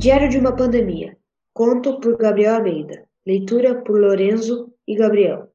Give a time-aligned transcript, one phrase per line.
[0.00, 1.14] Diário de uma Pandemia.
[1.52, 3.06] Conto por Gabriel Almeida.
[3.26, 5.52] Leitura por Lorenzo e Gabriel.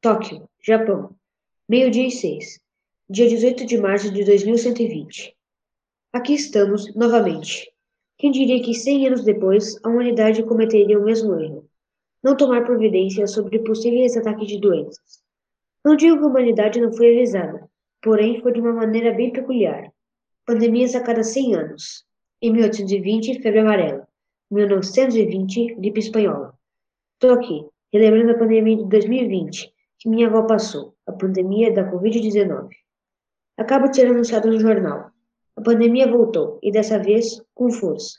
[0.00, 1.14] Tóquio, Japão.
[1.68, 2.60] Meio-dia e seis.
[3.08, 5.36] Dia 18 de março de 2120.
[6.12, 7.72] Aqui estamos, novamente.
[8.18, 11.68] Quem diria que cem anos depois a humanidade cometeria o mesmo erro?
[12.24, 15.22] Não tomar providências sobre possíveis ataques de doenças.
[15.84, 17.70] Não digo que a humanidade não foi avisada,
[18.02, 19.88] porém foi de uma maneira bem peculiar.
[20.44, 22.09] Pandemias a cada cem anos.
[22.42, 24.08] Em 1820, febre amarela.
[24.50, 26.54] 1920, gripe espanhola.
[27.12, 32.70] Estou aqui, relembrando a pandemia de 2020, que minha avó passou, a pandemia da Covid-19.
[33.58, 35.10] Acaba de ser anunciado no jornal.
[35.54, 38.18] A pandemia voltou, e dessa vez, com força.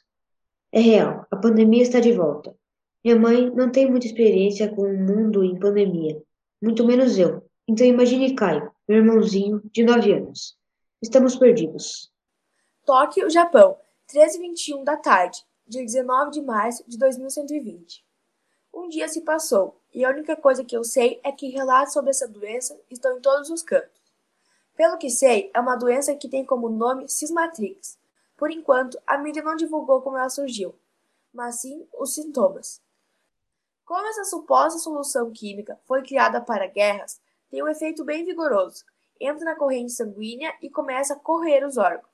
[0.72, 2.55] É real, a pandemia está de volta.
[3.03, 6.22] Minha mãe não tem muita experiência com o mundo em pandemia,
[6.61, 7.44] muito menos eu.
[7.67, 10.55] Então imagine Caio, meu irmãozinho, de 9 anos.
[11.02, 12.11] Estamos perdidos.
[12.85, 13.75] Tóquio, Japão,
[14.11, 18.05] 13h21 da tarde, dia 19 de março de 2120.
[18.73, 22.09] Um dia se passou, e a única coisa que eu sei é que relatos sobre
[22.09, 24.02] essa doença estão em todos os cantos.
[24.75, 27.97] Pelo que sei, é uma doença que tem como nome cismatrix.
[28.36, 30.75] Por enquanto, a mídia não divulgou como ela surgiu,
[31.33, 32.81] mas sim os sintomas.
[33.86, 38.83] Como essa suposta solução química foi criada para guerras, tem um efeito bem vigoroso.
[39.17, 42.11] Entra na corrente sanguínea e começa a correr os órgãos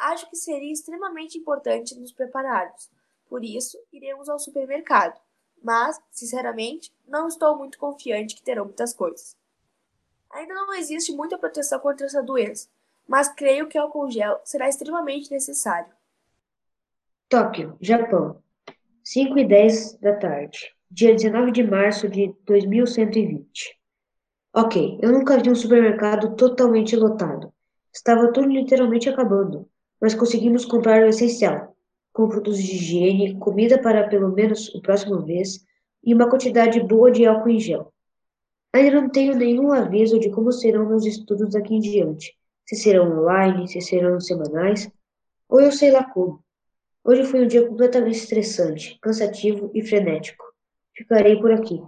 [0.00, 2.90] acho que seria extremamente importante nos prepararmos.
[3.28, 5.20] Por isso, iremos ao supermercado.
[5.62, 9.36] Mas, sinceramente, não estou muito confiante que terão muitas coisas.
[10.30, 12.68] Ainda não existe muita proteção contra essa doença,
[13.06, 15.92] mas creio que álcool gel será extremamente necessário.
[17.28, 18.42] Tóquio, Japão,
[19.04, 23.78] 5 e 10 da tarde, dia 19 de março de 2120.
[24.54, 27.52] Ok, eu nunca vi um supermercado totalmente lotado.
[27.92, 29.68] Estava tudo literalmente acabando
[30.00, 31.76] mas conseguimos comprar o essencial,
[32.12, 35.64] com produtos de higiene, comida para pelo menos o próximo mês
[36.02, 37.92] e uma quantidade boa de álcool em gel.
[38.72, 43.20] Ainda não tenho nenhum aviso de como serão meus estudos daqui em diante, se serão
[43.20, 44.90] online, se serão semanais,
[45.48, 46.42] ou eu sei lá como.
[47.02, 50.44] Hoje foi um dia completamente estressante, cansativo e frenético.
[50.94, 51.82] Ficarei por aqui.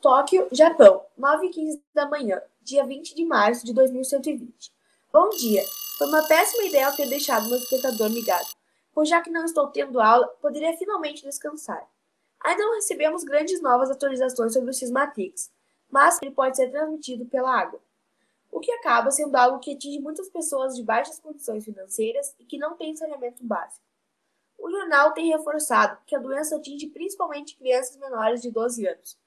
[0.00, 4.72] Tóquio, Japão, 9h15 da manhã, dia 20 de março de 2120.
[5.12, 5.62] Bom dia!
[5.98, 8.46] Foi uma péssima ideia ter deixado meu despertador ligado,
[8.94, 11.84] pois já que não estou tendo aula, poderia finalmente descansar.
[12.44, 15.50] Ainda não recebemos grandes novas atualizações sobre o Sismatrix,
[15.90, 17.80] mas ele pode ser transmitido pela água,
[18.48, 22.58] o que acaba sendo algo que atinge muitas pessoas de baixas condições financeiras e que
[22.58, 23.84] não têm saneamento básico.
[24.56, 29.18] O jornal tem reforçado que a doença atinge principalmente crianças menores de 12 anos.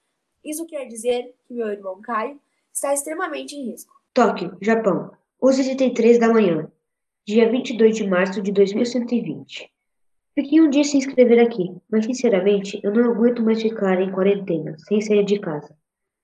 [0.42, 2.40] Isso quer dizer que meu irmão Caio
[2.72, 3.94] está extremamente em risco.
[4.14, 5.12] Tóquio, Japão.
[5.44, 6.72] 11h33 da manhã,
[7.26, 9.72] dia 22 de março de 2120.
[10.36, 14.76] Fiquei um dia sem escrever aqui, mas sinceramente eu não aguento mais ficar em quarentena,
[14.88, 15.76] sem sair de casa.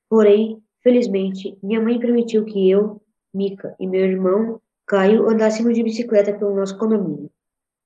[0.08, 3.02] Porém, felizmente, minha mãe permitiu que eu,
[3.34, 7.32] Mica e meu irmão Caio andássemos de bicicleta pelo nosso condomínio.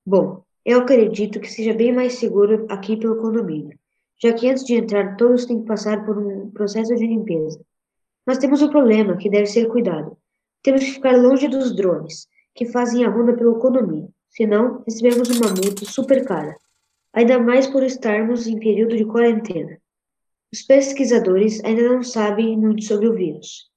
[0.04, 3.78] Bom, eu acredito que seja bem mais seguro aqui pelo condomínio,
[4.22, 7.58] já que antes de entrar todos têm que passar por um processo de limpeza.
[8.26, 10.14] Nós temos um problema que deve ser cuidado.
[10.62, 15.48] Temos que ficar longe dos drones, que fazem a ronda pelo condomínio, senão recebemos uma
[15.48, 16.56] multa super cara,
[17.12, 19.76] ainda mais por estarmos em período de quarentena.
[20.52, 23.70] Os pesquisadores ainda não sabem muito sobre o vírus.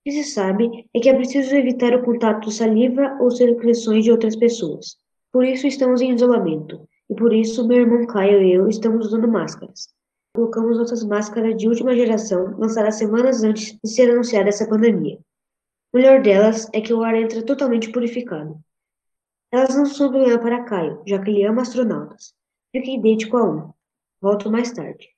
[0.00, 4.10] O que se sabe é que é preciso evitar o contato saliva ou secreções de
[4.10, 4.96] outras pessoas.
[5.30, 9.28] Por isso estamos em isolamento, e por isso meu irmão Caio e eu estamos usando
[9.28, 9.88] máscaras.
[10.34, 15.18] Colocamos nossas máscaras de última geração lançadas semanas antes de ser anunciada essa pandemia.
[15.92, 18.62] Melhor delas é que o ar entra totalmente purificado.
[19.50, 22.32] Elas não são problema para Caio, já que ele ama astronautas.
[22.70, 23.72] Fica idêntico a um.
[24.20, 25.08] Volto mais tarde.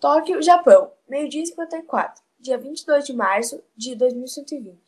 [0.00, 4.80] Tóquio, Japão, meio-dia e 54, dia 22 de março de 2120.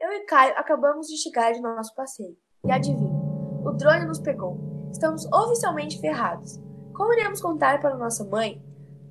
[0.00, 2.34] Eu e Caio acabamos de chegar de nosso passeio.
[2.64, 3.20] E adivinha,
[3.62, 4.58] o drone nos pegou.
[4.90, 6.58] Estamos oficialmente ferrados.
[6.94, 8.64] Como iremos contar para nossa mãe?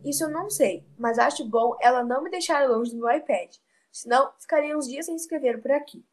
[0.04, 3.54] Isso eu não sei, mas acho bom ela não me deixar longe do meu iPad
[3.94, 6.04] senão ficaria uns dias sem escrever por aqui.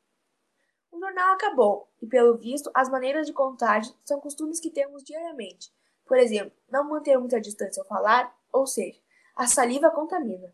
[0.93, 5.73] O jornal acabou, e pelo visto, as maneiras de contagem são costumes que temos diariamente.
[6.07, 8.99] Por exemplo, não manter muita distância ao falar, ou seja,
[9.35, 10.53] a saliva contamina.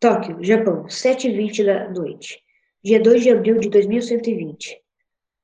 [0.00, 2.42] Tóquio, Japão, 7h20 da noite,
[2.82, 4.82] dia 2 de abril de 2120.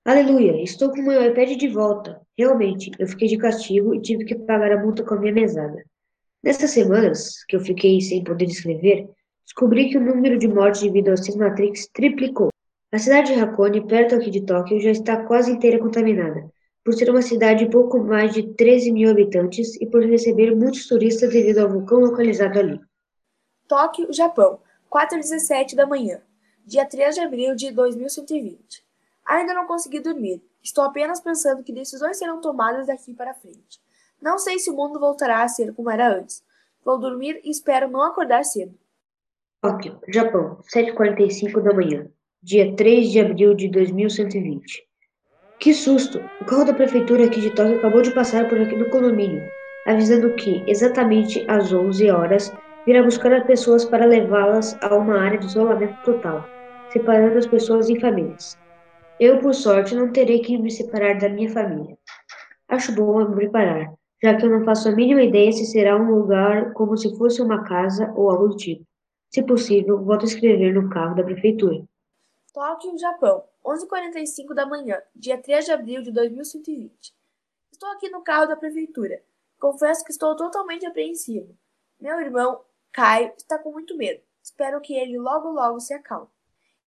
[0.05, 2.21] Aleluia, estou com meu iPad de volta.
[2.39, 5.85] Realmente, eu fiquei de castigo e tive que pagar a multa com a minha mesada.
[6.43, 9.11] Nessas semanas que eu fiquei sem poder escrever,
[9.57, 12.51] descobri que o número de mortes devido ao Cismatrix triplicou.
[12.93, 16.53] A cidade de Hakone, perto aqui de Tóquio, já está quase inteira contaminada,
[16.85, 20.87] por ser uma cidade de pouco mais de 13 mil habitantes e por receber muitos
[20.87, 22.79] turistas devido ao vulcão localizado ali.
[23.67, 24.61] Tóquio, Japão,
[24.93, 26.21] 4h17 da manhã,
[26.67, 28.85] dia 3 de abril de 2120.
[29.25, 30.43] Ainda não consegui dormir.
[30.63, 33.81] Estou apenas pensando que decisões serão tomadas daqui para frente.
[34.21, 36.45] Não sei se o mundo voltará a ser como era antes.
[36.85, 38.79] Vou dormir e espero não acordar cedo.
[39.67, 42.07] Tóquio, Japão, 7h45 da manhã,
[42.41, 44.85] dia 3 de abril de 2120.
[45.59, 46.21] Que susto!
[46.41, 49.43] O carro da prefeitura aqui de Tóquio acabou de passar por aqui no condomínio,
[49.85, 52.55] avisando que, exatamente às 11 horas,
[52.87, 56.45] virá buscar as pessoas para levá-las a uma área de isolamento total,
[56.93, 58.57] separando as pessoas em famílias.
[59.19, 61.99] Eu, por sorte, não terei que me separar da minha família.
[62.69, 63.93] Acho bom me preparar,
[64.23, 67.43] já que eu não faço a mínima ideia se será um lugar como se fosse
[67.43, 68.87] uma casa ou algo do tipo.
[69.37, 71.87] Se possível, volto a escrever no carro da prefeitura.
[72.55, 77.15] Tóquio, Japão, 11h45 da manhã, dia 3 de abril de 2120.
[77.71, 79.23] Estou aqui no carro da prefeitura.
[79.61, 81.55] Confesso que estou totalmente apreensivo.
[82.01, 84.23] Meu irmão, Caio, está com muito medo.
[84.43, 86.29] Espero que ele logo logo se acalme.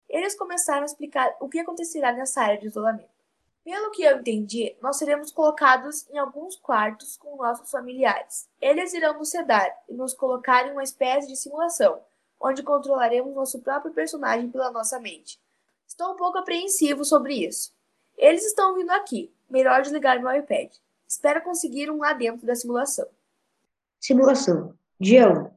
[0.09, 3.11] Eles começaram a explicar o que acontecerá nessa área de isolamento.
[3.63, 8.49] Pelo que eu entendi, nós seremos colocados em alguns quartos com nossos familiares.
[8.59, 12.01] Eles irão nos sedar e nos colocar em uma espécie de simulação,
[12.39, 15.39] onde controlaremos nosso próprio personagem pela nossa mente.
[15.87, 17.73] Estou um pouco apreensivo sobre isso.
[18.17, 19.31] Eles estão vindo aqui.
[19.49, 20.71] Melhor desligar meu iPad.
[21.07, 23.07] Espero conseguir um lá dentro da simulação.
[23.99, 24.73] Simulação.
[24.99, 25.49] Dia 1.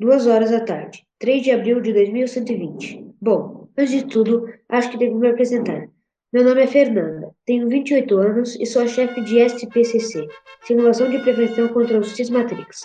[0.00, 1.06] 2 horas da tarde.
[1.18, 3.14] 3 de abril de 2120.
[3.20, 5.88] Bom, antes de tudo, acho que devo me apresentar.
[6.34, 10.26] Meu nome é Fernanda, tenho 28 anos e sou a chefe de SPCC,
[10.64, 12.82] Simulação de Prevenção contra o Cismatrix.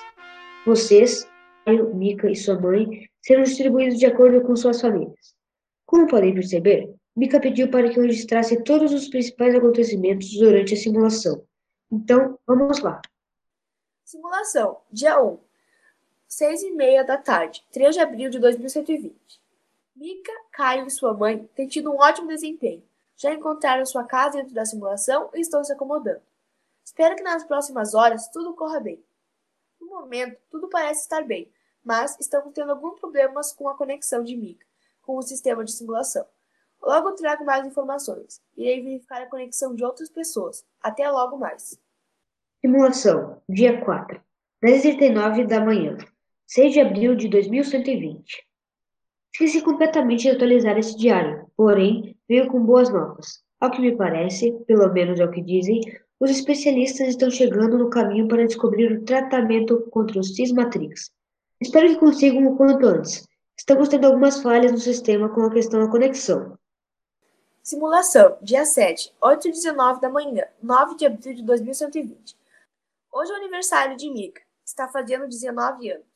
[0.67, 1.27] Vocês,
[1.73, 5.35] eu, Mika e sua mãe, serão distribuídos de acordo com suas famílias.
[5.85, 10.77] Como podem perceber, Mika pediu para que eu registrasse todos os principais acontecimentos durante a
[10.77, 11.43] simulação.
[11.91, 13.01] Então, vamos lá.
[14.05, 15.37] Simulação, dia 1,
[16.27, 19.15] 6 e meia da tarde, 3 de abril de 2120.
[19.95, 22.83] Mika, Caio e sua mãe têm tido um ótimo desempenho
[23.19, 26.21] já encontraram sua casa dentro da simulação e estão se acomodando.
[26.85, 29.03] Espero que nas próximas horas tudo corra bem.
[29.79, 31.51] No momento, tudo parece estar bem,
[31.83, 34.69] mas estamos tendo alguns problemas com a conexão de Mika
[35.09, 36.23] com o sistema de simulação.
[36.79, 38.39] Logo trago mais informações.
[38.55, 40.63] Irei verificar a conexão de outras pessoas.
[40.79, 41.79] Até logo mais.
[42.61, 44.21] Simulação, dia 4,
[44.63, 45.97] 10h39 da manhã,
[46.45, 48.45] 6 de abril de 2120.
[49.33, 53.43] Esqueci completamente de atualizar esse diário, porém, veio com boas novas.
[53.59, 55.81] Ao que me parece, pelo menos é o que dizem,
[56.19, 61.11] os especialistas estão chegando no caminho para descobrir o tratamento contra o Cismatrix.
[61.61, 63.27] Espero que consigam o quanto antes.
[63.57, 66.57] Estamos tendo algumas falhas no sistema com a questão da conexão.
[67.61, 72.37] Simulação, dia 7, 8 e 19 da manhã, 9 de abril de 2120.
[73.11, 74.41] Hoje é o aniversário de Mika.
[74.63, 76.07] Está fazendo 19 anos.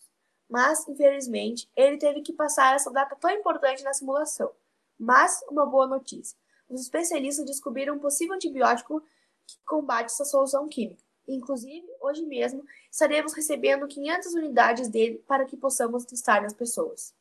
[0.49, 4.49] Mas, infelizmente, ele teve que passar essa data tão importante na simulação.
[4.97, 6.37] Mas, uma boa notícia:
[6.69, 9.03] os especialistas descobriram um possível antibiótico
[9.45, 11.03] que combate essa solução química.
[11.27, 17.13] Inclusive, hoje mesmo, estaremos recebendo 500 unidades dele para que possamos testar nas pessoas.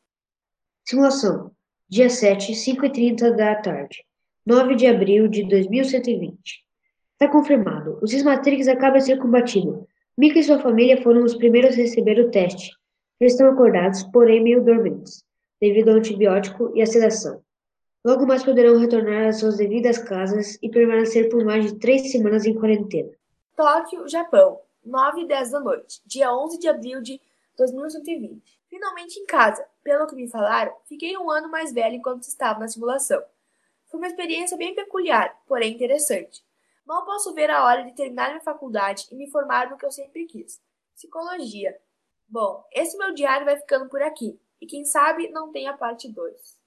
[0.85, 1.51] Simulação.
[1.87, 4.05] Dia 7, 5h30 da tarde.
[4.45, 6.63] 9 de abril de 2120.
[7.13, 7.97] Está confirmado.
[8.01, 9.87] O Cismatrix acaba de ser combatido.
[10.17, 12.71] Mika e sua família foram os primeiros a receber o teste.
[13.19, 15.23] Eles estão acordados, porém meio dormentes,
[15.61, 17.41] devido ao antibiótico e à sedação.
[18.05, 22.45] Logo mais poderão retornar às suas devidas casas e permanecer por mais de três semanas
[22.45, 23.11] em quarentena.
[23.55, 27.21] Tóquio, Japão, 9 e 10 da noite, dia 11 de abril de
[27.57, 28.59] 2120.
[28.67, 29.65] Finalmente em casa.
[29.83, 33.23] Pelo que me falaram, fiquei um ano mais velho enquanto estava na simulação.
[33.85, 36.43] Foi uma experiência bem peculiar, porém interessante.
[36.85, 39.91] Mal posso ver a hora de terminar minha faculdade e me formar no que eu
[39.91, 40.61] sempre quis:
[40.95, 41.79] psicologia.
[42.27, 46.09] Bom, esse meu diário vai ficando por aqui, e quem sabe não tem a parte
[46.09, 46.62] 2.